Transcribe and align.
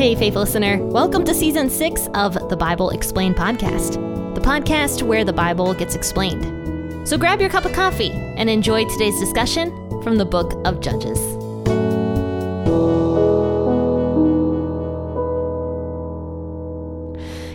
Hey, 0.00 0.14
faith 0.14 0.34
listener. 0.34 0.82
Welcome 0.82 1.24
to 1.24 1.34
season 1.34 1.68
six 1.68 2.08
of 2.14 2.32
the 2.48 2.56
Bible 2.56 2.88
Explained 2.88 3.36
podcast, 3.36 4.34
the 4.34 4.40
podcast 4.40 5.02
where 5.02 5.26
the 5.26 5.32
Bible 5.34 5.74
gets 5.74 5.94
explained. 5.94 7.06
So 7.06 7.18
grab 7.18 7.38
your 7.38 7.50
cup 7.50 7.66
of 7.66 7.74
coffee 7.74 8.10
and 8.10 8.48
enjoy 8.48 8.86
today's 8.86 9.20
discussion 9.20 9.68
from 10.02 10.16
the 10.16 10.24
book 10.24 10.54
of 10.64 10.80
Judges. 10.80 11.18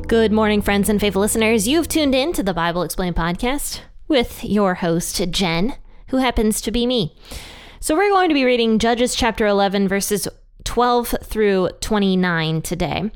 Good 0.06 0.32
morning, 0.32 0.62
friends 0.62 0.88
and 0.88 1.02
faithful 1.02 1.24
listeners. 1.24 1.68
You've 1.68 1.88
tuned 1.88 2.14
in 2.14 2.32
to 2.34 2.44
the 2.44 2.54
Bible 2.54 2.84
Explained 2.84 3.16
podcast 3.16 3.80
with 4.08 4.44
your 4.44 4.76
host, 4.76 5.20
Jenn, 5.32 5.78
who 6.10 6.18
happens 6.18 6.62
to 6.62 6.70
be 6.70 6.86
me. 6.86 7.18
So, 7.80 7.96
we're 7.96 8.12
going 8.12 8.30
to 8.30 8.36
be 8.36 8.46
reading 8.46 8.78
Judges 8.78 9.16
chapter 9.16 9.48
11, 9.48 9.88
verses 9.88 10.28
12 10.66 11.16
through 11.24 11.70
29 11.80 12.62
today. 12.62 13.12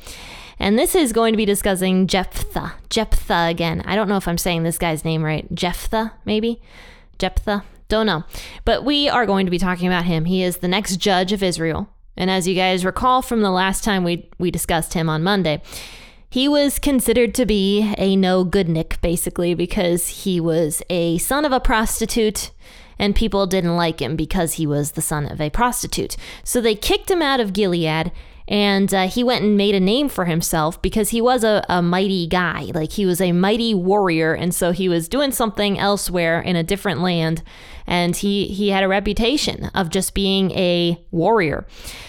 And 0.59 0.77
this 0.77 0.95
is 0.95 1.13
going 1.13 1.34
to 1.34 1.38
be 1.38 1.45
discussing 1.45 2.08
Jephthah. 2.08 2.73
Jephthah 2.89 3.48
again. 3.48 3.81
I 3.85 3.95
don't 3.95 4.09
know 4.09 4.17
if 4.17 4.27
I'm 4.27 4.38
saying 4.38 4.63
this 4.63 4.77
guy's 4.77 5.05
name 5.05 5.23
right. 5.23 5.48
Jephthah, 5.53 6.13
maybe? 6.25 6.62
Jephthah? 7.17 7.63
Don't 7.88 8.05
know. 8.05 8.23
But 8.66 8.84
we 8.84 9.09
are 9.09 9.25
going 9.25 9.45
to 9.45 9.52
be 9.52 9.58
talking 9.58 9.88
about 9.88 10.05
him. 10.05 10.25
He 10.25 10.44
is 10.44 10.58
the 10.58 10.67
next 10.67 10.98
judge 10.98 11.31
of 11.31 11.41
Israel. 11.41 11.89
And 12.16 12.30
as 12.30 12.48
you 12.48 12.55
guys 12.55 12.85
recall 12.85 13.22
from 13.22 13.41
the 13.41 13.52
last 13.52 13.84
time 13.84 14.03
we, 14.03 14.30
we 14.38 14.52
discussed 14.52 14.94
him 14.94 15.09
on 15.09 15.23
Monday, 15.23 15.61
he 16.30 16.47
was 16.47 16.77
considered 16.77 17.34
to 17.36 17.45
be 17.45 17.94
a 17.97 18.16
no 18.16 18.44
good 18.44 18.70
Nick, 18.70 19.02
basically, 19.02 19.55
because 19.55 20.08
he 20.09 20.39
was 20.39 20.84
a 20.89 21.17
son 21.17 21.45
of 21.45 21.52
a 21.52 21.59
prostitute 21.59 22.52
and 22.99 23.16
people 23.16 23.48
didn't 23.48 23.76
like 23.76 24.02
him 24.02 24.16
because 24.16 24.53
he 24.53 24.67
was 24.67 24.91
the 24.91 25.02
son 25.02 25.26
of 25.26 25.41
a 25.41 25.49
prostitute. 25.49 26.17
So 26.44 26.62
they 26.62 26.75
kicked 26.75 27.09
him 27.09 27.22
out 27.22 27.39
of 27.39 27.53
Gilead 27.53 28.11
and 28.50 28.91
uh, 28.91 29.08
he 29.08 29.23
went 29.23 29.45
and 29.45 29.56
made 29.56 29.75
a 29.75 29.80
name 29.80 30.09
for 30.09 30.25
himself 30.25 30.81
because 30.81 31.09
he 31.09 31.22
was 31.22 31.44
a, 31.44 31.64
a 31.69 31.83
mighty 31.83 32.25
guy. 32.25 32.72
Like 32.73 32.94
he 32.94 33.06
was 33.06 33.22
a 33.22 33.31
mighty 33.31 33.75
warrior. 33.75 34.33
And 34.33 34.53
so 34.56 34.72
he 34.72 34.89
was 34.89 35.08
doing 35.08 35.31
something 35.31 35.78
elsewhere 35.78 36.41
in 36.41 36.56
a 36.56 36.64
different 36.64 37.02
land. 37.02 37.44
And 37.86 38.16
he, 38.16 38.47
he 38.47 38.69
had 38.69 38.83
a 38.83 38.88
reputation 38.88 39.66
of 39.75 39.91
just 39.91 40.16
being 40.16 40.50
a 40.52 41.00
warrior. 41.11 41.67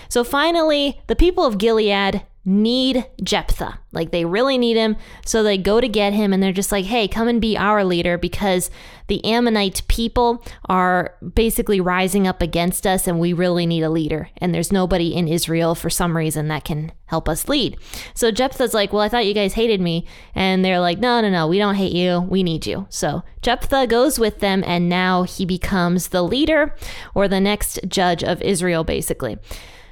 So 0.09 0.25
finally, 0.25 0.99
the 1.09 1.17
people 1.17 1.45
of 1.45 1.59
Gilead 1.59 2.23
need 2.45 3.07
Jephthah. 3.23 3.79
Like 3.93 4.13
they 4.13 4.25
really 4.25 4.57
need 4.57 4.77
him. 4.77 4.97
So 5.27 5.43
they 5.43 5.59
go 5.59 5.81
to 5.81 5.89
get 5.89 6.15
him 6.15 6.33
and 6.33 6.43
they're 6.43 6.53
just 6.53 6.73
like, 6.73 6.87
hey, 6.87 7.07
come 7.07 7.29
and 7.29 7.41
be 7.41 7.57
our 7.57 7.85
leader 7.85 8.17
because 8.17 8.71
the 9.09 9.23
Ammonite 9.25 9.83
people 9.89 10.43
are 10.67 11.17
basically 11.35 11.81
rising 11.81 12.27
up 12.27 12.41
against 12.41 12.87
us 12.87 13.07
and 13.07 13.21
we 13.21 13.35
really 13.35 13.67
need 13.67 13.83
a 13.83 13.91
leader. 13.91 14.31
And 14.39 14.55
there's 14.55 14.73
nobody 14.73 15.15
in 15.15 15.29
Israel 15.29 15.75
for 15.75 15.91
some 15.91 16.17
reason 16.17 16.49
that 16.49 16.65
can 16.65 16.93
help 17.07 17.29
us 17.29 17.49
lead. 17.49 17.77
So 18.15 18.31
Jephthah's 18.31 18.73
like, 18.73 18.93
well, 18.93 19.03
I 19.03 19.09
thought 19.11 19.27
you 19.27 19.35
guys 19.35 19.53
hated 19.53 19.81
me. 19.81 20.07
And 20.35 20.65
they're 20.65 20.81
like, 20.81 20.99
no, 20.99 21.21
no, 21.21 21.29
no, 21.29 21.47
we 21.47 21.59
don't 21.59 21.75
hate 21.75 21.93
you. 21.93 22.21
We 22.21 22.43
need 22.43 22.67
you. 22.67 22.87
So 22.89 23.23
Jephthah 23.43 23.87
goes 23.89 24.19
with 24.19 24.39
them 24.41 24.65
and 24.67 24.89
now 24.89 25.25
he 25.25 25.45
becomes 25.45 26.09
the 26.09 26.23
leader 26.23 26.75
or 27.15 27.29
the 27.29 27.41
next 27.41 27.81
judge 27.87 28.25
of 28.25 28.41
Israel, 28.41 28.85
basically. 28.85 29.37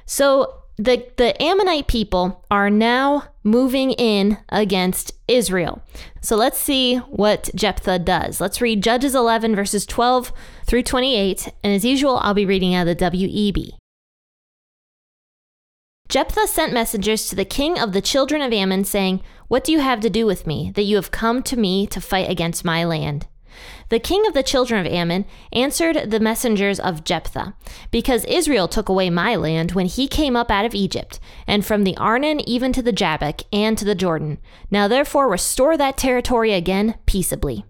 So 0.05 0.58
the, 0.79 1.05
the 1.17 1.39
Ammonite 1.43 1.87
people 1.87 2.45
are 2.49 2.69
now 2.69 3.25
moving 3.43 3.91
in 3.91 4.37
against 4.47 5.11
Israel. 5.27 5.83
So 6.21 6.37
let's 6.37 6.57
see 6.57 6.95
what 6.95 7.49
Jephthah 7.53 7.99
does. 7.99 8.39
Let's 8.39 8.61
read 8.61 8.81
Judges 8.81 9.13
11, 9.13 9.57
verses 9.57 9.85
12 9.85 10.31
through 10.65 10.83
28. 10.83 11.49
And 11.65 11.73
as 11.73 11.83
usual, 11.83 12.17
I'll 12.21 12.33
be 12.33 12.45
reading 12.45 12.73
out 12.73 12.87
of 12.87 12.97
the 12.97 13.05
WEB. 13.05 13.71
Jephthah 16.07 16.47
sent 16.47 16.73
messengers 16.73 17.27
to 17.27 17.35
the 17.35 17.45
king 17.45 17.77
of 17.77 17.91
the 17.91 18.01
children 18.01 18.41
of 18.41 18.53
Ammon, 18.53 18.85
saying, 18.85 19.21
What 19.49 19.65
do 19.65 19.73
you 19.73 19.81
have 19.81 19.99
to 19.99 20.09
do 20.09 20.25
with 20.25 20.47
me, 20.47 20.71
that 20.75 20.83
you 20.83 20.95
have 20.95 21.11
come 21.11 21.43
to 21.43 21.57
me 21.57 21.87
to 21.87 21.99
fight 21.99 22.29
against 22.29 22.63
my 22.63 22.85
land? 22.85 23.27
The 23.89 23.99
king 23.99 24.25
of 24.27 24.33
the 24.33 24.43
children 24.43 24.85
of 24.85 24.91
Ammon 24.91 25.25
answered 25.51 26.11
the 26.11 26.19
messengers 26.19 26.79
of 26.79 27.03
Jephthah, 27.03 27.55
Because 27.89 28.23
Israel 28.25 28.67
took 28.67 28.87
away 28.87 29.09
my 29.09 29.35
land 29.35 29.71
when 29.71 29.87
he 29.87 30.07
came 30.07 30.35
up 30.35 30.51
out 30.51 30.65
of 30.65 30.75
Egypt, 30.75 31.19
and 31.47 31.65
from 31.65 31.83
the 31.83 31.97
Arnon 31.97 32.47
even 32.47 32.71
to 32.73 32.83
the 32.83 32.91
Jabbok, 32.91 33.41
and 33.51 33.77
to 33.77 33.85
the 33.85 33.95
Jordan. 33.95 34.37
Now 34.69 34.87
therefore 34.87 35.27
restore 35.27 35.75
that 35.77 35.97
territory 35.97 36.53
again 36.53 36.95
peaceably. 37.07 37.65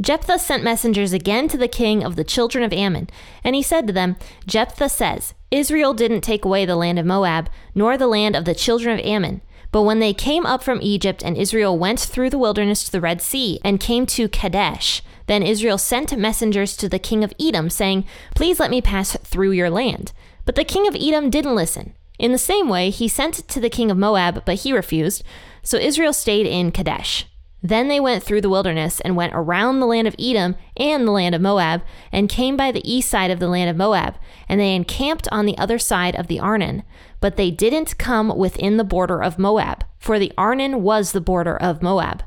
Jephthah 0.00 0.38
sent 0.38 0.64
messengers 0.64 1.12
again 1.12 1.46
to 1.48 1.56
the 1.56 1.68
king 1.68 2.02
of 2.02 2.16
the 2.16 2.24
children 2.24 2.64
of 2.64 2.72
Ammon, 2.72 3.08
and 3.42 3.54
he 3.54 3.62
said 3.62 3.86
to 3.86 3.92
them, 3.92 4.16
Jephthah 4.46 4.88
says, 4.88 5.34
Israel 5.50 5.94
didn't 5.94 6.22
take 6.22 6.44
away 6.44 6.66
the 6.66 6.76
land 6.76 6.98
of 6.98 7.06
Moab, 7.06 7.48
nor 7.74 7.96
the 7.96 8.08
land 8.08 8.34
of 8.34 8.44
the 8.44 8.56
children 8.56 8.98
of 8.98 9.06
Ammon. 9.06 9.40
But 9.74 9.82
when 9.82 9.98
they 9.98 10.14
came 10.14 10.46
up 10.46 10.62
from 10.62 10.78
Egypt, 10.82 11.24
and 11.24 11.36
Israel 11.36 11.76
went 11.76 11.98
through 11.98 12.30
the 12.30 12.38
wilderness 12.38 12.84
to 12.84 12.92
the 12.92 13.00
Red 13.00 13.20
Sea, 13.20 13.58
and 13.64 13.80
came 13.80 14.06
to 14.06 14.28
Kadesh, 14.28 15.02
then 15.26 15.42
Israel 15.42 15.78
sent 15.78 16.16
messengers 16.16 16.76
to 16.76 16.88
the 16.88 17.00
king 17.00 17.24
of 17.24 17.34
Edom, 17.40 17.68
saying, 17.68 18.04
Please 18.36 18.60
let 18.60 18.70
me 18.70 18.80
pass 18.80 19.16
through 19.24 19.50
your 19.50 19.70
land. 19.70 20.12
But 20.44 20.54
the 20.54 20.62
king 20.62 20.86
of 20.86 20.94
Edom 20.94 21.28
didn't 21.28 21.56
listen. 21.56 21.94
In 22.20 22.30
the 22.30 22.38
same 22.38 22.68
way, 22.68 22.90
he 22.90 23.08
sent 23.08 23.48
to 23.48 23.58
the 23.58 23.68
king 23.68 23.90
of 23.90 23.98
Moab, 23.98 24.44
but 24.44 24.60
he 24.60 24.72
refused. 24.72 25.24
So 25.64 25.76
Israel 25.76 26.12
stayed 26.12 26.46
in 26.46 26.70
Kadesh. 26.70 27.26
Then 27.60 27.88
they 27.88 27.98
went 27.98 28.22
through 28.22 28.42
the 28.42 28.50
wilderness 28.50 29.00
and 29.00 29.16
went 29.16 29.32
around 29.34 29.80
the 29.80 29.86
land 29.86 30.06
of 30.06 30.14
Edom 30.20 30.54
and 30.76 31.04
the 31.04 31.10
land 31.10 31.34
of 31.34 31.40
Moab, 31.40 31.82
and 32.12 32.28
came 32.28 32.56
by 32.56 32.70
the 32.70 32.88
east 32.88 33.08
side 33.10 33.32
of 33.32 33.40
the 33.40 33.48
land 33.48 33.70
of 33.70 33.76
Moab, 33.76 34.14
and 34.48 34.60
they 34.60 34.76
encamped 34.76 35.26
on 35.32 35.46
the 35.46 35.58
other 35.58 35.80
side 35.80 36.14
of 36.14 36.28
the 36.28 36.38
Arnon. 36.38 36.84
But 37.24 37.38
they 37.38 37.50
didn't 37.50 37.96
come 37.96 38.36
within 38.36 38.76
the 38.76 38.84
border 38.84 39.22
of 39.22 39.38
Moab, 39.38 39.86
for 39.96 40.18
the 40.18 40.30
Arnon 40.36 40.82
was 40.82 41.12
the 41.12 41.22
border 41.22 41.56
of 41.56 41.80
Moab. 41.80 42.22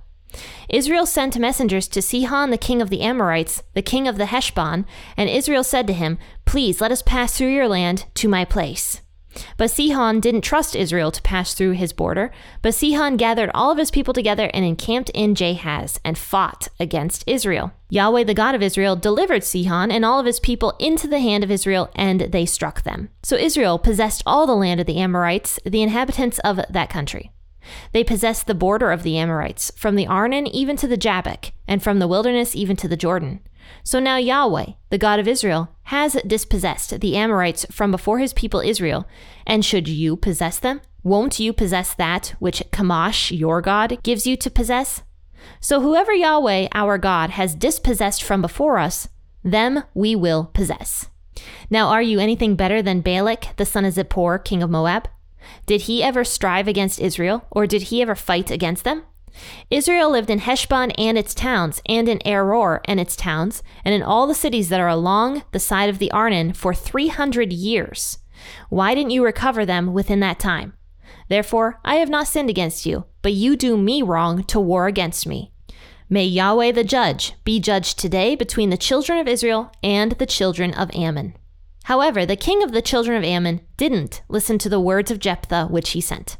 Israel 0.69 1.05
sent 1.05 1.37
messengers 1.37 1.87
to 1.89 2.01
Sihon, 2.01 2.49
the 2.49 2.57
king 2.57 2.81
of 2.81 2.89
the 2.89 3.01
Amorites, 3.01 3.61
the 3.75 3.83
king 3.83 4.07
of 4.07 4.17
the 4.17 4.25
Heshbon, 4.25 4.87
and 5.15 5.29
Israel 5.29 5.63
said 5.63 5.85
to 5.85 5.93
him, 5.93 6.17
Please 6.45 6.81
let 6.81 6.91
us 6.91 7.03
pass 7.03 7.37
through 7.37 7.53
your 7.53 7.67
land 7.67 8.05
to 8.15 8.27
my 8.27 8.43
place. 8.43 9.01
But 9.57 9.71
Sihon 9.71 10.19
didn't 10.19 10.41
trust 10.41 10.75
Israel 10.75 11.11
to 11.11 11.21
pass 11.21 11.53
through 11.53 11.71
his 11.71 11.93
border, 11.93 12.31
but 12.61 12.73
Sihon 12.73 13.17
gathered 13.17 13.51
all 13.53 13.71
of 13.71 13.77
his 13.77 13.91
people 13.91 14.13
together 14.13 14.49
and 14.53 14.63
encamped 14.65 15.09
in 15.11 15.35
Jahaz 15.35 15.99
and 16.03 16.17
fought 16.17 16.67
against 16.79 17.23
Israel. 17.27 17.71
Yahweh, 17.89 18.23
the 18.23 18.33
God 18.33 18.55
of 18.55 18.61
Israel, 18.61 18.95
delivered 18.95 19.43
Sihon 19.43 19.91
and 19.91 20.03
all 20.03 20.19
of 20.19 20.25
his 20.25 20.39
people 20.39 20.75
into 20.79 21.07
the 21.07 21.19
hand 21.19 21.43
of 21.43 21.51
Israel, 21.51 21.89
and 21.95 22.21
they 22.21 22.45
struck 22.45 22.83
them. 22.83 23.09
So 23.23 23.35
Israel 23.35 23.79
possessed 23.79 24.23
all 24.25 24.45
the 24.45 24.55
land 24.55 24.79
of 24.79 24.85
the 24.85 24.97
Amorites, 24.97 25.59
the 25.65 25.81
inhabitants 25.81 26.39
of 26.39 26.59
that 26.69 26.89
country. 26.89 27.31
They 27.91 28.03
possessed 28.03 28.47
the 28.47 28.55
border 28.55 28.91
of 28.91 29.03
the 29.03 29.17
Amorites, 29.17 29.71
from 29.75 29.95
the 29.95 30.07
Arnon 30.07 30.47
even 30.47 30.77
to 30.77 30.87
the 30.87 30.97
Jabbok, 30.97 31.51
and 31.67 31.83
from 31.83 31.99
the 31.99 32.07
wilderness 32.07 32.55
even 32.55 32.75
to 32.77 32.87
the 32.87 32.97
Jordan. 32.97 33.41
So 33.83 33.99
now 33.99 34.17
Yahweh, 34.17 34.73
the 34.89 34.97
God 34.97 35.19
of 35.19 35.27
Israel, 35.27 35.69
has 35.83 36.13
dispossessed 36.25 36.99
the 36.99 37.15
Amorites 37.15 37.65
from 37.71 37.91
before 37.91 38.19
his 38.19 38.33
people 38.33 38.59
Israel. 38.59 39.07
And 39.45 39.63
should 39.63 39.87
you 39.87 40.17
possess 40.17 40.59
them? 40.59 40.81
Won't 41.03 41.39
you 41.39 41.53
possess 41.53 41.93
that 41.93 42.35
which 42.39 42.63
Chemosh, 42.71 43.37
your 43.37 43.61
God, 43.61 44.03
gives 44.03 44.27
you 44.27 44.35
to 44.37 44.49
possess? 44.49 45.03
So 45.59 45.81
whoever 45.81 46.13
Yahweh, 46.13 46.67
our 46.73 46.97
God, 46.97 47.29
has 47.31 47.55
dispossessed 47.55 48.23
from 48.23 48.41
before 48.41 48.77
us, 48.77 49.07
them 49.43 49.83
we 49.93 50.15
will 50.15 50.45
possess. 50.53 51.09
Now, 51.69 51.87
are 51.87 52.01
you 52.01 52.19
anything 52.19 52.55
better 52.55 52.81
than 52.81 53.01
Balak, 53.01 53.55
the 53.57 53.65
son 53.65 53.85
of 53.85 53.93
Zippor, 53.93 54.43
king 54.43 54.61
of 54.61 54.69
Moab? 54.69 55.07
Did 55.65 55.81
he 55.81 56.03
ever 56.03 56.23
strive 56.23 56.67
against 56.67 56.99
Israel, 56.99 57.45
or 57.51 57.67
did 57.67 57.83
he 57.83 58.01
ever 58.01 58.15
fight 58.15 58.51
against 58.51 58.83
them? 58.83 59.03
Israel 59.69 60.09
lived 60.09 60.29
in 60.29 60.39
Heshbon 60.39 60.91
and 60.91 61.17
its 61.17 61.33
towns, 61.33 61.81
and 61.85 62.07
in 62.07 62.19
Aroer 62.19 62.79
and 62.85 62.99
its 62.99 63.15
towns, 63.15 63.63
and 63.83 63.93
in 63.93 64.03
all 64.03 64.27
the 64.27 64.35
cities 64.35 64.69
that 64.69 64.79
are 64.79 64.87
along 64.87 65.43
the 65.51 65.59
side 65.59 65.89
of 65.89 65.99
the 65.99 66.11
Arnon 66.11 66.53
for 66.53 66.73
300 66.73 67.51
years. 67.51 68.19
Why 68.69 68.95
didn't 68.95 69.11
you 69.11 69.23
recover 69.23 69.65
them 69.65 69.93
within 69.93 70.19
that 70.21 70.39
time? 70.39 70.73
Therefore, 71.29 71.79
I 71.83 71.95
have 71.95 72.09
not 72.09 72.27
sinned 72.27 72.49
against 72.49 72.85
you, 72.85 73.05
but 73.21 73.33
you 73.33 73.55
do 73.55 73.77
me 73.77 74.01
wrong 74.01 74.43
to 74.45 74.59
war 74.59 74.87
against 74.87 75.27
me. 75.27 75.51
May 76.09 76.23
Yahweh 76.23 76.71
the 76.71 76.85
judge 76.85 77.33
be 77.43 77.59
judged 77.59 77.99
today 77.99 78.35
between 78.35 78.69
the 78.69 78.77
children 78.77 79.19
of 79.19 79.27
Israel 79.27 79.71
and 79.83 80.13
the 80.13 80.25
children 80.25 80.73
of 80.73 80.89
Ammon. 80.95 81.35
However, 81.83 82.25
the 82.25 82.37
king 82.37 82.63
of 82.63 82.71
the 82.71 82.81
children 82.81 83.17
of 83.17 83.23
Ammon 83.23 83.61
didn't 83.75 84.21
listen 84.29 84.57
to 84.59 84.69
the 84.69 84.79
words 84.79 85.11
of 85.11 85.19
Jephthah 85.19 85.67
which 85.67 85.89
he 85.89 86.01
sent. 86.01 86.37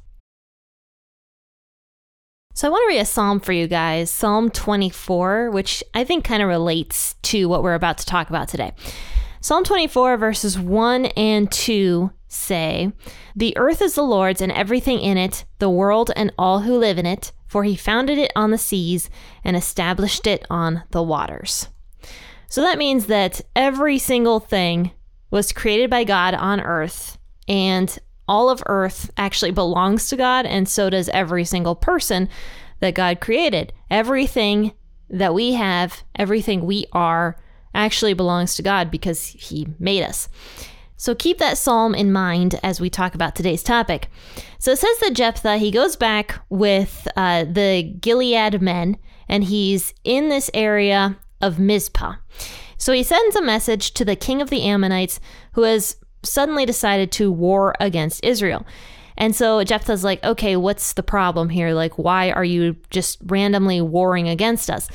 So 2.58 2.68
I 2.68 2.72
want 2.72 2.86
to 2.86 2.96
read 2.96 3.02
a 3.02 3.06
psalm 3.06 3.40
for 3.40 3.54
you 3.54 3.68
guys, 3.68 4.10
Psalm 4.10 4.50
24, 4.50 5.52
which 5.52 5.84
I 5.94 6.04
think 6.04 6.26
kind 6.26 6.42
of 6.42 6.50
relates 6.50 7.14
to 7.22 7.48
what 7.48 7.62
we're 7.62 7.76
about 7.76 8.00
to 8.00 8.06
talk 8.08 8.32
about 8.32 8.48
today. 8.48 8.74
Psalm 9.42 9.64
24, 9.64 10.18
verses 10.18 10.58
1 10.58 11.06
and 11.06 11.52
2 11.52 12.10
say, 12.28 12.92
The 13.36 13.56
earth 13.58 13.84
is 13.84 13.94
the 13.94 14.02
Lord's 14.02 14.42
and 14.42 14.52
everything 14.52 15.00
in 15.02 15.20
it, 15.20 15.46
the 15.60 15.70
world 15.70 16.10
and 16.16 16.34
all 16.36 16.62
who 16.62 16.80
live 16.80 16.98
in 16.98 17.06
it, 17.06 17.32
for 17.46 17.64
he 17.64 17.76
founded 17.76 18.18
it 18.18 18.32
on 18.36 18.50
the 18.50 18.58
seas 18.58 19.12
and 19.44 19.56
established 19.56 20.26
it 20.26 20.44
on 20.50 20.82
the 20.90 21.04
waters. 21.04 21.68
So 22.50 22.62
that 22.62 22.80
means 22.80 23.06
that 23.06 23.40
every 23.56 24.00
single 24.00 24.40
thing 24.40 24.94
was 25.30 25.54
created 25.54 25.92
by 25.92 26.06
God 26.06 26.34
on 26.34 26.60
earth, 26.62 27.20
and 27.48 28.00
all 28.28 28.50
of 28.50 28.64
earth 28.66 29.10
actually 29.18 29.52
belongs 29.52 30.10
to 30.10 30.16
God, 30.16 30.46
and 30.46 30.68
so 30.68 30.90
does 30.90 31.10
every 31.10 31.46
single 31.46 31.76
person 31.76 32.30
that 32.80 32.96
God 32.96 33.22
created. 33.22 33.74
Everything 33.90 34.74
that 35.10 35.34
we 35.34 35.54
have, 35.54 36.04
everything 36.16 36.66
we 36.66 36.86
are, 36.92 37.38
actually 37.74 38.14
belongs 38.14 38.56
to 38.56 38.64
God 38.64 38.92
because 38.92 39.28
He 39.28 39.68
made 39.80 40.04
us. 40.04 40.30
So 40.98 41.14
keep 41.14 41.38
that 41.38 41.60
psalm 41.60 41.94
in 41.94 42.12
mind 42.12 42.60
as 42.64 42.82
we 42.82 42.90
talk 42.90 43.14
about 43.14 43.36
today's 43.36 43.62
topic. 43.62 44.10
So 44.58 44.72
it 44.72 44.80
says 44.80 44.98
that 45.00 45.14
Jephthah, 45.14 45.60
he 45.60 45.70
goes 45.70 45.96
back 45.96 46.40
with 46.50 47.08
uh, 47.16 47.46
the 47.46 47.84
Gilead 47.84 48.62
men, 48.62 48.98
and 49.30 49.44
he's 49.44 49.94
in 50.04 50.30
this 50.30 50.50
area 50.56 51.18
of 51.40 51.60
Mizpah. 51.60 52.16
So 52.78 52.94
he 52.94 53.04
sends 53.04 53.36
a 53.36 53.42
message 53.44 53.94
to 53.94 54.06
the 54.06 54.16
king 54.16 54.42
of 54.42 54.50
the 54.50 54.64
Ammonites 54.64 55.20
who 55.54 55.64
has 55.64 55.98
suddenly 56.24 56.66
decided 56.66 57.12
to 57.14 57.32
war 57.32 57.76
against 57.80 58.24
Israel. 58.24 58.66
And 59.18 59.36
so 59.36 59.64
Jephthah's 59.64 60.04
like, 60.04 60.24
okay, 60.24 60.56
what's 60.56 60.94
the 60.94 61.04
problem 61.04 61.50
here? 61.50 61.74
Like, 61.74 61.98
why 61.98 62.32
are 62.32 62.44
you 62.44 62.76
just 62.90 63.18
randomly 63.26 63.82
warring 63.82 64.30
against 64.30 64.70
us? 64.70 64.88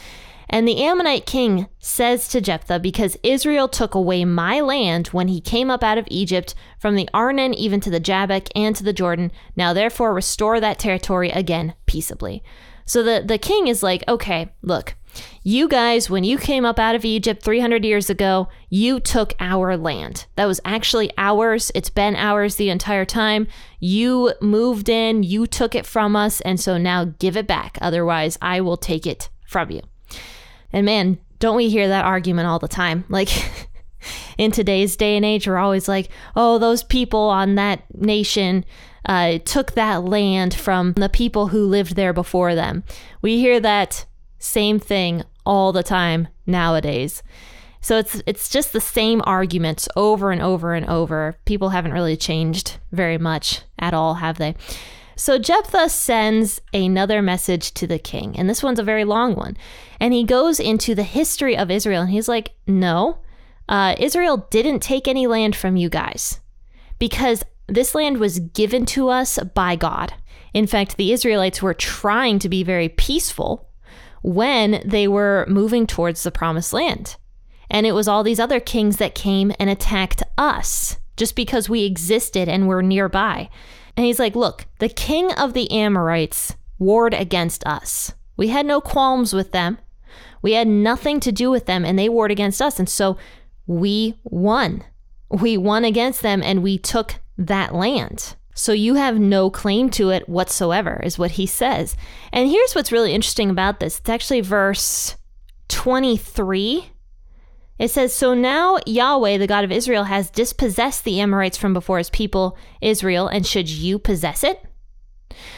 And 0.48 0.68
the 0.68 0.82
Ammonite 0.82 1.24
king 1.24 1.66
says 1.78 2.28
to 2.28 2.40
Jephthah, 2.40 2.78
Because 2.78 3.16
Israel 3.22 3.68
took 3.68 3.94
away 3.94 4.24
my 4.26 4.60
land 4.60 5.08
when 5.08 5.28
he 5.28 5.40
came 5.40 5.70
up 5.70 5.82
out 5.82 5.96
of 5.96 6.06
Egypt, 6.10 6.54
from 6.78 6.94
the 6.94 7.08
Arnon 7.14 7.54
even 7.54 7.80
to 7.80 7.90
the 7.90 8.00
Jabbok 8.00 8.48
and 8.54 8.76
to 8.76 8.84
the 8.84 8.92
Jordan, 8.92 9.32
now 9.56 9.72
therefore 9.72 10.12
restore 10.12 10.60
that 10.60 10.78
territory 10.78 11.30
again 11.30 11.74
peaceably. 11.86 12.44
So 12.92 13.02
the, 13.02 13.22
the 13.24 13.38
king 13.38 13.68
is 13.68 13.82
like, 13.82 14.04
Okay, 14.06 14.50
look, 14.60 14.96
you 15.42 15.66
guys, 15.66 16.10
when 16.10 16.24
you 16.24 16.36
came 16.36 16.66
up 16.66 16.78
out 16.78 16.94
of 16.94 17.06
Egypt 17.06 17.42
300 17.42 17.86
years 17.86 18.10
ago, 18.10 18.48
you 18.68 19.00
took 19.00 19.32
our 19.40 19.78
land. 19.78 20.26
That 20.36 20.44
was 20.44 20.60
actually 20.66 21.10
ours. 21.16 21.72
It's 21.74 21.88
been 21.88 22.14
ours 22.16 22.56
the 22.56 22.68
entire 22.68 23.06
time. 23.06 23.46
You 23.80 24.34
moved 24.42 24.90
in, 24.90 25.22
you 25.22 25.46
took 25.46 25.74
it 25.74 25.86
from 25.86 26.14
us, 26.14 26.42
and 26.42 26.60
so 26.60 26.76
now 26.76 27.06
give 27.18 27.34
it 27.34 27.46
back. 27.46 27.78
Otherwise, 27.80 28.36
I 28.42 28.60
will 28.60 28.76
take 28.76 29.06
it 29.06 29.30
from 29.46 29.70
you. 29.70 29.80
And 30.70 30.84
man, 30.84 31.18
don't 31.38 31.56
we 31.56 31.70
hear 31.70 31.88
that 31.88 32.04
argument 32.04 32.46
all 32.46 32.58
the 32.58 32.68
time? 32.68 33.06
Like 33.08 33.30
in 34.38 34.50
today's 34.50 34.96
day 34.96 35.16
and 35.16 35.24
age, 35.24 35.46
we're 35.46 35.56
always 35.56 35.88
like, 35.88 36.08
oh, 36.36 36.58
those 36.58 36.82
people 36.82 37.28
on 37.28 37.54
that 37.56 37.82
nation 37.94 38.64
uh, 39.06 39.38
took 39.44 39.72
that 39.72 40.04
land 40.04 40.54
from 40.54 40.92
the 40.94 41.08
people 41.08 41.48
who 41.48 41.66
lived 41.66 41.96
there 41.96 42.12
before 42.12 42.54
them. 42.54 42.84
We 43.20 43.38
hear 43.38 43.60
that 43.60 44.06
same 44.38 44.78
thing 44.78 45.22
all 45.44 45.72
the 45.72 45.82
time 45.82 46.28
nowadays. 46.46 47.22
So 47.80 47.98
it's 47.98 48.22
it's 48.26 48.48
just 48.48 48.72
the 48.72 48.80
same 48.80 49.22
arguments 49.24 49.88
over 49.96 50.30
and 50.30 50.40
over 50.40 50.74
and 50.74 50.86
over. 50.88 51.36
People 51.44 51.70
haven't 51.70 51.92
really 51.92 52.16
changed 52.16 52.78
very 52.92 53.18
much 53.18 53.62
at 53.78 53.92
all, 53.92 54.14
have 54.14 54.38
they? 54.38 54.54
So 55.16 55.38
Jephthah 55.38 55.88
sends 55.88 56.60
another 56.72 57.20
message 57.20 57.72
to 57.74 57.86
the 57.86 57.98
king, 57.98 58.36
and 58.38 58.48
this 58.48 58.62
one's 58.62 58.78
a 58.78 58.84
very 58.84 59.04
long 59.04 59.34
one. 59.34 59.56
And 60.00 60.14
he 60.14 60.24
goes 60.24 60.58
into 60.58 60.94
the 60.94 61.02
history 61.02 61.56
of 61.56 61.70
Israel, 61.70 62.02
and 62.02 62.10
he's 62.10 62.28
like, 62.28 62.52
No, 62.66 63.18
uh, 63.68 63.94
Israel 63.98 64.48
didn't 64.50 64.80
take 64.80 65.08
any 65.08 65.26
land 65.26 65.56
from 65.56 65.76
you 65.76 65.88
guys 65.88 66.40
because 66.98 67.42
this 67.66 67.94
land 67.94 68.18
was 68.18 68.38
given 68.38 68.84
to 68.86 69.08
us 69.08 69.38
by 69.54 69.76
God. 69.76 70.14
In 70.52 70.66
fact, 70.66 70.96
the 70.96 71.12
Israelites 71.12 71.62
were 71.62 71.74
trying 71.74 72.38
to 72.40 72.48
be 72.48 72.62
very 72.62 72.88
peaceful 72.88 73.68
when 74.22 74.82
they 74.84 75.08
were 75.08 75.46
moving 75.48 75.86
towards 75.86 76.22
the 76.22 76.30
promised 76.30 76.72
land. 76.72 77.16
And 77.70 77.86
it 77.86 77.92
was 77.92 78.06
all 78.06 78.22
these 78.22 78.40
other 78.40 78.60
kings 78.60 78.98
that 78.98 79.14
came 79.14 79.52
and 79.58 79.70
attacked 79.70 80.22
us 80.36 80.98
just 81.16 81.34
because 81.34 81.68
we 81.68 81.84
existed 81.84 82.48
and 82.48 82.68
were 82.68 82.82
nearby. 82.82 83.48
And 83.96 84.06
he's 84.06 84.18
like, 84.18 84.36
Look, 84.36 84.66
the 84.78 84.88
king 84.88 85.32
of 85.32 85.54
the 85.54 85.70
Amorites 85.70 86.54
warred 86.78 87.14
against 87.14 87.66
us. 87.66 88.12
We 88.36 88.48
had 88.48 88.66
no 88.66 88.80
qualms 88.80 89.32
with 89.32 89.52
them. 89.52 89.78
We 90.40 90.52
had 90.52 90.66
nothing 90.66 91.20
to 91.20 91.32
do 91.32 91.50
with 91.50 91.66
them, 91.66 91.84
and 91.84 91.98
they 91.98 92.08
warred 92.08 92.32
against 92.32 92.60
us. 92.60 92.78
And 92.78 92.88
so 92.88 93.16
we 93.80 94.18
won. 94.24 94.84
We 95.30 95.56
won 95.56 95.84
against 95.84 96.22
them, 96.22 96.42
and 96.42 96.62
we 96.62 96.78
took 96.78 97.16
that 97.38 97.74
land. 97.74 98.36
So 98.54 98.72
you 98.72 98.94
have 98.94 99.18
no 99.18 99.50
claim 99.50 99.88
to 99.90 100.10
it 100.10 100.28
whatsoever, 100.28 101.00
is 101.02 101.18
what 101.18 101.32
he 101.32 101.46
says. 101.46 101.96
And 102.32 102.48
here's 102.48 102.74
what's 102.74 102.92
really 102.92 103.14
interesting 103.14 103.50
about 103.50 103.80
this 103.80 103.98
it's 103.98 104.10
actually 104.10 104.42
verse 104.42 105.16
23 105.68 106.92
it 107.82 107.90
says, 107.90 108.14
So 108.14 108.32
now 108.32 108.78
Yahweh, 108.86 109.38
the 109.38 109.48
God 109.48 109.64
of 109.64 109.72
Israel, 109.72 110.04
has 110.04 110.30
dispossessed 110.30 111.02
the 111.02 111.18
Amorites 111.20 111.56
from 111.56 111.72
before 111.72 111.98
his 111.98 112.10
people 112.10 112.56
Israel, 112.80 113.26
and 113.26 113.44
should 113.44 113.68
you 113.68 113.98
possess 113.98 114.44
it? 114.44 114.62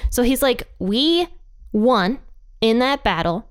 So 0.08 0.22
he's 0.22 0.40
like, 0.40 0.66
We 0.78 1.28
won 1.72 2.20
in 2.62 2.78
that 2.78 3.05
battle. 3.05 3.50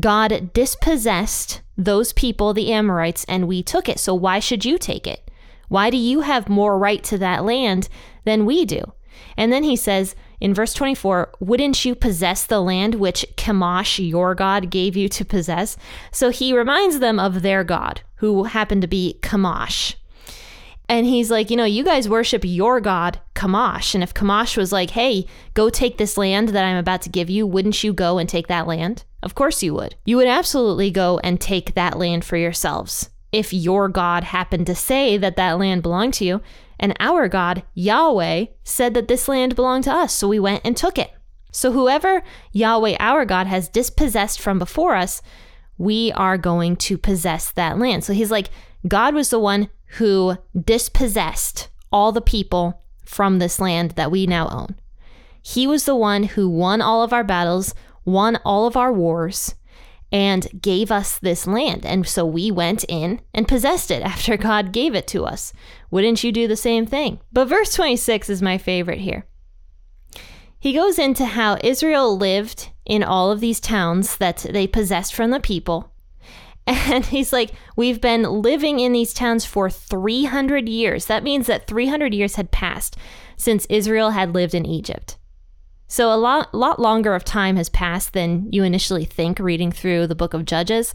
God 0.00 0.54
dispossessed 0.54 1.60
those 1.76 2.12
people, 2.12 2.52
the 2.52 2.72
Amorites, 2.72 3.24
and 3.28 3.48
we 3.48 3.62
took 3.62 3.88
it. 3.88 3.98
So 3.98 4.14
why 4.14 4.38
should 4.38 4.64
you 4.64 4.78
take 4.78 5.06
it? 5.06 5.30
Why 5.68 5.90
do 5.90 5.96
you 5.96 6.20
have 6.20 6.48
more 6.48 6.78
right 6.78 7.02
to 7.04 7.18
that 7.18 7.44
land 7.44 7.88
than 8.24 8.46
we 8.46 8.64
do? 8.64 8.92
And 9.36 9.52
then 9.52 9.62
he 9.62 9.76
says, 9.76 10.14
in 10.40 10.54
verse 10.54 10.74
24, 10.74 11.32
wouldn't 11.40 11.84
you 11.84 11.94
possess 11.94 12.44
the 12.44 12.60
land 12.60 12.96
which 12.96 13.24
Chemosh, 13.36 14.06
your 14.06 14.34
God, 14.34 14.70
gave 14.70 14.96
you 14.96 15.08
to 15.08 15.24
possess? 15.24 15.76
So 16.10 16.30
he 16.30 16.56
reminds 16.56 16.98
them 16.98 17.18
of 17.18 17.42
their 17.42 17.64
God, 17.64 18.02
who 18.16 18.44
happened 18.44 18.82
to 18.82 18.88
be 18.88 19.18
Chemosh. 19.22 19.94
And 20.88 21.06
he's 21.06 21.30
like, 21.30 21.50
you 21.50 21.56
know, 21.56 21.64
you 21.64 21.82
guys 21.82 22.08
worship 22.08 22.42
your 22.44 22.80
God, 22.80 23.18
Chemosh. 23.34 23.94
And 23.94 24.02
if 24.02 24.12
Chemosh 24.12 24.56
was 24.56 24.70
like, 24.70 24.90
hey, 24.90 25.26
go 25.54 25.70
take 25.70 25.96
this 25.96 26.18
land 26.18 26.50
that 26.50 26.64
I'm 26.64 26.76
about 26.76 27.02
to 27.02 27.08
give 27.08 27.30
you, 27.30 27.46
wouldn't 27.46 27.82
you 27.82 27.92
go 27.92 28.18
and 28.18 28.28
take 28.28 28.48
that 28.48 28.66
land? 28.66 29.04
Of 29.22 29.34
course 29.34 29.62
you 29.62 29.72
would. 29.74 29.94
You 30.04 30.18
would 30.18 30.28
absolutely 30.28 30.90
go 30.90 31.18
and 31.24 31.40
take 31.40 31.74
that 31.74 31.98
land 31.98 32.24
for 32.24 32.36
yourselves. 32.36 33.08
If 33.32 33.52
your 33.52 33.88
God 33.88 34.24
happened 34.24 34.66
to 34.66 34.74
say 34.74 35.16
that 35.16 35.36
that 35.36 35.58
land 35.58 35.82
belonged 35.82 36.14
to 36.14 36.24
you, 36.24 36.42
and 36.78 36.94
our 37.00 37.28
God, 37.28 37.62
Yahweh, 37.74 38.46
said 38.62 38.94
that 38.94 39.08
this 39.08 39.26
land 39.26 39.56
belonged 39.56 39.84
to 39.84 39.92
us, 39.92 40.12
so 40.12 40.28
we 40.28 40.38
went 40.38 40.62
and 40.64 40.76
took 40.76 40.98
it. 40.98 41.10
So 41.50 41.72
whoever 41.72 42.22
Yahweh, 42.52 42.96
our 43.00 43.24
God, 43.24 43.46
has 43.46 43.68
dispossessed 43.68 44.40
from 44.40 44.58
before 44.58 44.94
us, 44.94 45.22
we 45.78 46.12
are 46.12 46.36
going 46.36 46.76
to 46.76 46.98
possess 46.98 47.52
that 47.52 47.78
land. 47.78 48.04
So 48.04 48.12
he's 48.12 48.30
like, 48.30 48.50
God 48.86 49.14
was 49.14 49.30
the 49.30 49.38
one 49.38 49.70
who 49.94 50.36
dispossessed 50.58 51.68
all 51.92 52.12
the 52.12 52.20
people 52.20 52.82
from 53.04 53.38
this 53.38 53.60
land 53.60 53.92
that 53.92 54.10
we 54.10 54.26
now 54.26 54.48
own. 54.48 54.76
He 55.42 55.66
was 55.66 55.84
the 55.84 55.94
one 55.94 56.24
who 56.24 56.48
won 56.48 56.80
all 56.80 57.02
of 57.02 57.12
our 57.12 57.24
battles, 57.24 57.74
won 58.04 58.36
all 58.44 58.66
of 58.66 58.76
our 58.76 58.92
wars, 58.92 59.54
and 60.10 60.60
gave 60.62 60.90
us 60.90 61.18
this 61.18 61.46
land. 61.46 61.84
And 61.84 62.06
so 62.06 62.24
we 62.24 62.50
went 62.50 62.84
in 62.88 63.20
and 63.34 63.46
possessed 63.46 63.90
it 63.90 64.02
after 64.04 64.36
God 64.36 64.72
gave 64.72 64.94
it 64.94 65.06
to 65.08 65.24
us. 65.24 65.52
Wouldn't 65.90 66.24
you 66.24 66.32
do 66.32 66.48
the 66.48 66.56
same 66.56 66.86
thing? 66.86 67.20
But 67.32 67.46
verse 67.46 67.74
26 67.74 68.30
is 68.30 68.42
my 68.42 68.58
favorite 68.58 69.00
here. 69.00 69.26
He 70.58 70.72
goes 70.72 70.98
into 70.98 71.26
how 71.26 71.58
Israel 71.62 72.16
lived 72.16 72.70
in 72.86 73.02
all 73.02 73.30
of 73.30 73.40
these 73.40 73.60
towns 73.60 74.16
that 74.16 74.46
they 74.48 74.66
possessed 74.66 75.14
from 75.14 75.30
the 75.30 75.40
people. 75.40 75.92
And 76.66 77.04
he's 77.04 77.32
like, 77.32 77.50
We've 77.76 78.00
been 78.00 78.22
living 78.22 78.80
in 78.80 78.92
these 78.92 79.12
towns 79.12 79.44
for 79.44 79.68
300 79.68 80.68
years. 80.68 81.06
That 81.06 81.22
means 81.22 81.46
that 81.46 81.66
300 81.66 82.14
years 82.14 82.36
had 82.36 82.50
passed 82.50 82.96
since 83.36 83.66
Israel 83.66 84.10
had 84.10 84.34
lived 84.34 84.54
in 84.54 84.64
Egypt. 84.64 85.18
So 85.86 86.12
a 86.12 86.16
lot, 86.16 86.54
lot 86.54 86.80
longer 86.80 87.14
of 87.14 87.24
time 87.24 87.56
has 87.56 87.68
passed 87.68 88.14
than 88.14 88.48
you 88.50 88.64
initially 88.64 89.04
think 89.04 89.38
reading 89.38 89.70
through 89.70 90.06
the 90.06 90.14
book 90.14 90.34
of 90.34 90.44
Judges. 90.44 90.94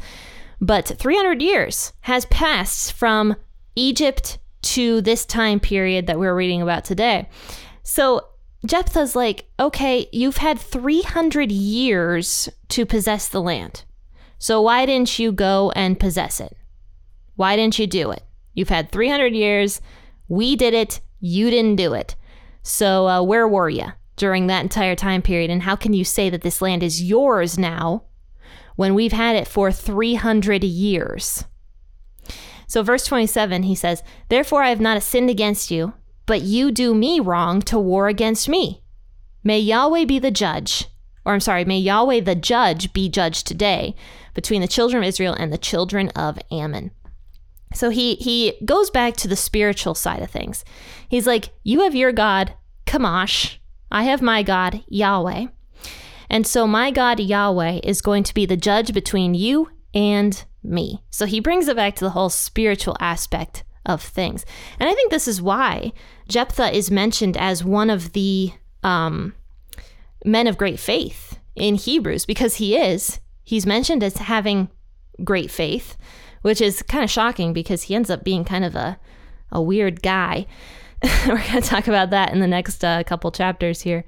But 0.60 0.88
300 0.88 1.42
years 1.42 1.94
has 2.02 2.26
passed 2.26 2.94
from 2.94 3.36
Egypt 3.76 4.40
to 4.62 5.02
this 5.02 5.26
time 5.26 5.60
period 5.60 6.08
that 6.08 6.20
we're 6.20 6.36
reading 6.36 6.62
about 6.62 6.84
today. 6.84 7.30
So 7.84 8.28
Jephthah's 8.66 9.16
like, 9.16 9.46
okay, 9.60 10.08
you've 10.12 10.38
had 10.38 10.60
300 10.60 11.52
years 11.52 12.50
to 12.70 12.86
possess 12.86 13.30
the 13.30 13.42
land. 13.42 13.84
So 14.40 14.62
why 14.62 14.86
didn't 14.86 15.20
you 15.20 15.32
go 15.32 15.72
and 15.76 16.00
possess 16.00 16.40
it? 16.40 16.58
Why 17.36 17.56
didn't 17.56 17.78
you 17.78 17.86
do 17.86 18.10
it? 18.12 18.24
You've 18.54 18.70
had 18.70 18.92
300 18.92 19.34
years. 19.36 19.80
We 20.28 20.56
did 20.56 20.74
it. 20.74 21.00
You 21.20 21.52
didn't 21.52 21.76
do 21.76 21.94
it. 21.94 22.16
So 22.64 23.08
uh, 23.08 23.22
where 23.22 23.48
were 23.48 23.70
you? 23.70 23.92
during 24.20 24.48
that 24.48 24.62
entire 24.62 24.96
time 24.96 25.24
period? 25.24 25.50
And 25.50 25.64
how 25.64 25.76
can 25.76 25.94
you 25.94 26.04
say 26.04 26.30
that 26.30 26.42
this 26.42 26.62
land 26.62 26.84
is 26.84 27.02
yours 27.02 27.58
now 27.58 28.04
when 28.76 28.94
we've 28.94 29.14
had 29.14 29.36
it 29.36 29.48
for 29.48 29.72
300 29.72 30.64
years? 30.64 31.46
So, 32.68 32.84
verse 32.84 33.06
27, 33.06 33.64
he 33.64 33.74
says, 33.74 34.04
Therefore 34.28 34.62
I 34.62 34.70
have 34.70 34.82
not 34.82 35.02
sinned 35.02 35.32
against 35.32 35.72
you, 35.72 35.94
but 36.28 36.42
you 36.42 36.70
do 36.70 36.94
me 36.94 37.20
wrong 37.20 37.64
to 37.64 37.80
war 37.80 38.08
against 38.08 38.48
me. 38.48 38.84
May 39.44 39.60
Yahweh 39.60 40.06
be 40.06 40.20
the 40.20 40.30
judge, 40.30 40.86
or 41.30 41.34
I'm 41.34 41.40
sorry, 41.40 41.64
may 41.64 41.78
Yahweh 41.78 42.22
the 42.22 42.34
judge 42.34 42.92
be 42.92 43.08
judged 43.08 43.46
today 43.46 43.96
between 44.34 44.62
the 44.62 44.68
children 44.68 45.04
of 45.04 45.08
Israel 45.08 45.36
and 45.38 45.54
the 45.54 45.60
children 45.60 46.10
of 46.10 46.40
Ammon. 46.52 46.90
So 47.76 47.92
he 47.92 48.16
he 48.16 48.54
goes 48.66 48.90
back 48.90 49.16
to 49.18 49.28
the 49.28 49.36
spiritual 49.36 49.94
side 49.94 50.24
of 50.24 50.32
things. 50.32 50.66
He's 51.08 51.28
like, 51.28 51.50
you 51.64 51.82
have 51.82 51.94
your 51.94 52.12
God, 52.12 52.56
Chemosh. 52.88 53.58
I 53.92 54.06
have 54.06 54.24
my 54.24 54.42
God, 54.42 54.84
Yahweh. 54.88 55.46
And 56.32 56.48
so 56.48 56.66
my 56.66 56.90
God, 56.90 57.20
Yahweh, 57.20 57.82
is 57.84 58.02
going 58.02 58.24
to 58.24 58.34
be 58.34 58.48
the 58.48 58.58
judge 58.58 58.92
between 58.92 59.36
you 59.36 59.70
and 59.94 60.44
me. 60.64 61.04
So 61.12 61.28
he 61.28 61.40
brings 61.40 61.68
it 61.68 61.76
back 61.76 61.96
to 61.98 62.06
the 62.06 62.12
whole 62.12 62.32
spiritual 62.32 62.98
aspect 63.00 63.64
of 63.86 64.02
things. 64.02 64.48
And 64.80 64.90
I 64.90 64.96
think 64.96 65.12
this 65.12 65.28
is 65.28 65.44
why 65.44 65.92
Jephthah 66.28 66.76
is 66.76 66.90
mentioned 66.90 67.38
as 67.38 67.64
one 67.64 67.92
of 67.92 68.14
the 68.14 68.52
um, 68.82 69.36
men 70.26 70.48
of 70.48 70.58
great 70.58 70.80
faith 70.80 71.40
in 71.56 71.76
Hebrews, 71.76 72.26
because 72.26 72.56
he 72.56 72.78
is. 72.78 73.20
He's 73.44 73.66
mentioned 73.66 74.04
as 74.04 74.18
having 74.18 74.70
great 75.24 75.52
faith, 75.52 75.98
which 76.42 76.62
is 76.62 76.82
kind 76.84 77.04
of 77.04 77.10
shocking 77.10 77.54
because 77.54 77.84
he 77.84 77.96
ends 77.96 78.10
up 78.10 78.24
being 78.24 78.46
kind 78.46 78.64
of 78.64 78.76
a, 78.76 79.00
a 79.52 79.62
weird 79.62 80.02
guy. 80.02 80.46
We're 81.28 81.38
going 81.38 81.62
to 81.62 81.62
talk 81.62 81.88
about 81.88 82.10
that 82.12 82.32
in 82.32 82.40
the 82.40 82.48
next 82.48 82.84
uh, 82.84 83.04
couple 83.04 83.32
chapters 83.32 83.82
here. 83.82 84.06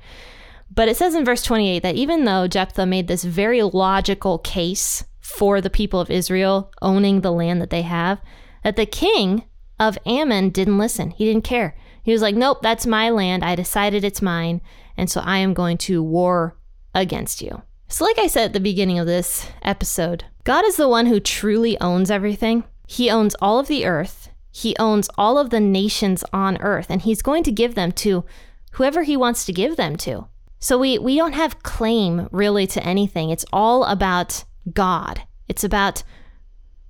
But 0.74 0.88
it 0.88 0.96
says 0.96 1.16
in 1.16 1.26
verse 1.26 1.44
28 1.44 1.84
that 1.84 1.96
even 1.96 2.24
though 2.24 2.48
Jephthah 2.48 2.86
made 2.86 3.08
this 3.08 3.24
very 3.24 3.62
logical 3.62 4.38
case 4.40 5.04
for 5.20 5.60
the 5.60 5.70
people 5.70 6.00
of 6.00 6.10
Israel 6.10 6.72
owning 6.82 7.22
the 7.22 7.32
land 7.32 7.62
that 7.62 7.70
they 7.70 7.82
have, 7.82 8.22
that 8.64 8.76
the 8.76 8.86
king 8.86 9.44
of 9.80 9.98
Ammon 10.06 10.50
didn't 10.50 10.78
listen. 10.78 11.12
He 11.12 11.26
didn't 11.26 11.44
care. 11.44 11.76
He 12.04 12.12
was 12.12 12.22
like, 12.22 12.36
nope, 12.36 12.62
that's 12.62 12.86
my 12.86 13.10
land. 13.10 13.44
I 13.44 13.56
decided 13.56 14.04
it's 14.04 14.22
mine. 14.22 14.62
And 15.02 15.10
so 15.10 15.20
I 15.22 15.40
am 15.40 15.56
going 15.56 15.80
to 15.80 16.04
war 16.04 16.56
against 16.94 17.42
you. 17.42 17.64
So, 17.88 18.06
like 18.06 18.20
I 18.20 18.28
said 18.28 18.46
at 18.46 18.54
the 18.54 18.60
beginning 18.60 19.00
of 19.00 19.08
this 19.08 19.48
episode, 19.64 20.26
God 20.44 20.64
is 20.64 20.76
the 20.76 20.88
one 20.88 21.08
who 21.08 21.20
truly 21.20 21.76
owns 21.82 22.12
everything. 22.12 22.66
He 22.86 23.10
owns 23.10 23.36
all 23.42 23.58
of 23.58 23.68
the 23.68 23.84
earth, 23.84 24.30
He 24.52 24.76
owns 24.78 25.10
all 25.18 25.40
of 25.40 25.50
the 25.50 25.60
nations 25.60 26.24
on 26.32 26.62
earth, 26.62 26.86
and 26.92 27.02
He's 27.02 27.24
going 27.24 27.42
to 27.46 27.52
give 27.52 27.74
them 27.74 27.92
to 27.94 28.26
whoever 28.74 29.02
He 29.02 29.18
wants 29.18 29.44
to 29.46 29.52
give 29.52 29.76
them 29.76 29.96
to. 29.98 30.28
So, 30.60 30.78
we, 30.78 31.00
we 31.00 31.16
don't 31.16 31.34
have 31.34 31.64
claim 31.64 32.30
really 32.32 32.68
to 32.68 32.84
anything. 32.86 33.32
It's 33.32 33.46
all 33.52 33.86
about 33.86 34.44
God. 34.72 35.24
It's 35.50 35.64
about 35.64 36.04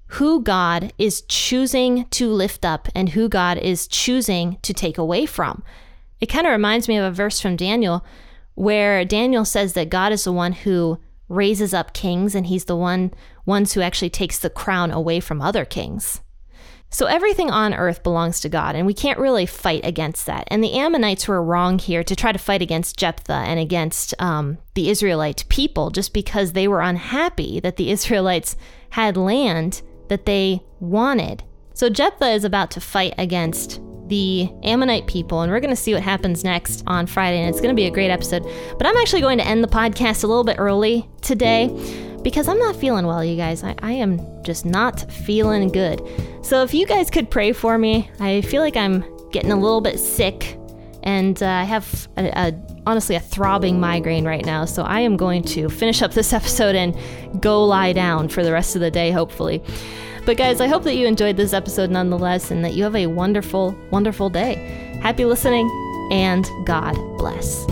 who 0.08 0.44
God 0.44 0.92
is 0.98 1.22
choosing 1.30 2.08
to 2.10 2.30
lift 2.30 2.66
up 2.66 2.90
and 2.94 3.08
who 3.08 3.30
God 3.30 3.58
is 3.58 3.88
choosing 3.88 4.58
to 4.64 4.74
take 4.74 4.98
away 4.98 5.26
from. 5.26 5.64
It 6.22 6.28
kind 6.28 6.46
of 6.46 6.52
reminds 6.52 6.88
me 6.88 6.98
of 6.98 7.04
a 7.04 7.12
verse 7.12 7.40
from 7.42 7.56
Daniel 7.56 8.06
where 8.56 9.04
Daniel 9.04 9.44
says 9.44 9.74
that 9.74 9.90
God 9.90 10.12
is 10.12 10.24
the 10.24 10.32
one 10.32 10.54
who 10.54 11.00
raises 11.28 11.74
up 11.74 11.94
kings 11.94 12.36
and 12.36 12.48
he's 12.48 12.66
the 12.66 12.76
one 12.76 13.12
ones 13.46 13.74
who 13.74 13.82
actually 13.82 14.10
takes 14.10 14.38
the 14.38 14.50
crown 14.50 14.92
away 14.92 15.20
from 15.20 15.42
other 15.42 15.66
kings. 15.66 16.22
So 16.94 17.06
everything 17.06 17.50
on 17.50 17.74
earth 17.74 18.04
belongs 18.04 18.42
to 18.42 18.50
God, 18.50 18.76
and 18.76 18.86
we 18.86 18.94
can't 18.94 19.18
really 19.18 19.46
fight 19.46 19.86
against 19.86 20.26
that. 20.26 20.46
And 20.48 20.62
the 20.62 20.74
Ammonites 20.74 21.26
were 21.26 21.42
wrong 21.42 21.80
here 21.80 22.04
to 22.04 22.16
try 22.18 22.34
to 22.34 22.38
fight 22.38 22.62
against 22.62 22.98
Jephthah 22.98 23.32
and 23.48 23.62
against 23.62 24.14
um, 24.20 24.58
the 24.74 24.90
Israelite 24.90 25.46
people 25.48 25.90
just 25.90 26.14
because 26.14 26.52
they 26.52 26.68
were 26.68 26.82
unhappy 26.82 27.62
that 27.62 27.78
the 27.78 27.92
Israelites 27.92 28.58
had 28.90 29.16
land 29.16 29.82
that 30.10 30.26
they 30.26 30.64
wanted. 30.82 31.44
So 31.74 31.90
Jephthah 31.90 32.32
is 32.32 32.44
about 32.44 32.72
to 32.72 32.82
fight 32.82 33.14
against 33.18 33.80
the 34.12 34.50
Ammonite 34.64 35.08
people, 35.08 35.42
and 35.42 35.50
we're 35.50 35.62
going 35.62 35.74
to 35.74 35.82
see 35.82 35.94
what 35.94 36.04
happens 36.04 36.44
next 36.44 36.84
on 36.86 37.08
Friday, 37.08 37.40
and 37.40 37.50
it's 37.50 37.62
going 37.62 37.74
to 37.74 37.80
be 37.80 37.88
a 37.88 37.90
great 37.90 38.12
episode. 38.12 38.44
But 38.78 38.86
I'm 38.86 38.98
actually 38.98 39.22
going 39.22 39.38
to 39.38 39.48
end 39.48 39.64
the 39.64 39.70
podcast 39.70 40.26
a 40.26 40.28
little 40.28 40.44
bit 40.44 40.58
early 40.60 41.10
today 41.22 41.70
because 42.22 42.50
I'm 42.50 42.60
not 42.60 42.76
feeling 42.76 43.08
well, 43.08 43.24
you 43.24 43.38
guys. 43.38 43.64
I, 43.64 43.74
I 43.80 43.94
am 43.94 44.44
just 44.44 44.66
not 44.66 45.10
feeling 45.10 45.70
good. 45.70 46.02
So 46.42 46.62
if 46.62 46.74
you 46.74 46.86
guys 46.86 47.10
could 47.10 47.32
pray 47.32 47.54
for 47.54 47.78
me, 47.78 48.12
I 48.20 48.42
feel 48.42 48.62
like 48.62 48.76
I'm 48.76 49.06
getting 49.32 49.54
a 49.54 49.58
little 49.58 49.80
bit 49.80 49.98
sick, 49.98 50.58
and 51.04 51.42
uh, 51.42 51.48
I 51.48 51.64
have 51.64 52.10
a, 52.18 52.28
a, 52.38 52.82
honestly 52.86 53.16
a 53.16 53.22
throbbing 53.22 53.80
migraine 53.80 54.26
right 54.26 54.46
now. 54.46 54.66
So 54.66 54.84
I 54.84 55.00
am 55.00 55.16
going 55.16 55.44
to 55.46 55.70
finish 55.70 56.02
up 56.02 56.12
this 56.12 56.34
episode 56.40 56.76
and 56.76 56.94
go 57.42 57.64
lie 57.64 57.94
down 57.94 58.28
for 58.28 58.44
the 58.44 58.52
rest 58.52 58.76
of 58.76 58.82
the 58.82 58.92
day, 58.92 59.12
hopefully. 59.12 59.64
But 60.26 60.38
guys, 60.38 60.62
I 60.62 60.68
hope 60.68 60.84
that 60.84 60.96
you 60.96 61.08
enjoyed 61.08 61.36
this 61.36 61.52
episode 61.52 61.90
nonetheless 61.90 62.52
and 62.52 62.64
that 62.64 62.74
you 62.74 62.84
have 62.84 62.96
a 62.96 63.08
wonderful, 63.08 63.76
wonderful 63.90 64.30
day. 64.30 64.56
Happy 65.02 65.26
listening 65.26 65.70
and 66.12 66.48
God 66.66 66.96
bless. 67.18 67.66